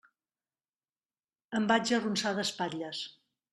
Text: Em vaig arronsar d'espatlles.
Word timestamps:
Em 1.61 1.69
vaig 1.73 1.93
arronsar 1.99 2.35
d'espatlles. 2.41 3.07